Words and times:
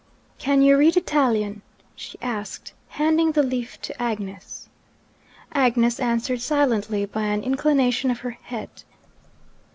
'Can 0.39 0.63
you 0.63 0.77
read 0.77 0.97
Italian?' 0.97 1.61
she 1.95 2.17
asked, 2.23 2.73
handing 2.87 3.33
the 3.33 3.43
leaf 3.43 3.79
to 3.83 4.01
Agnes. 4.01 4.67
Agnes 5.51 5.99
answered 5.99 6.41
silently 6.41 7.05
by 7.05 7.25
an 7.25 7.43
inclination 7.43 8.09
of 8.09 8.21
her 8.21 8.31
head. 8.31 8.83